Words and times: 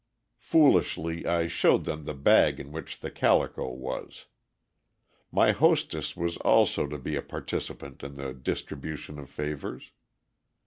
Foolishly 0.39 1.27
I 1.27 1.45
showed 1.45 1.83
them 1.83 2.05
the 2.05 2.15
bag 2.15 2.59
in 2.59 2.71
which 2.71 3.01
the 3.01 3.11
calico 3.11 3.71
was. 3.71 4.25
My 5.31 5.51
hostess 5.51 6.17
was 6.17 6.37
also 6.37 6.87
to 6.87 6.97
be 6.97 7.15
a 7.15 7.21
participant 7.21 8.01
in 8.01 8.15
the 8.15 8.33
distribution 8.33 9.19
of 9.19 9.29
favors. 9.29 9.91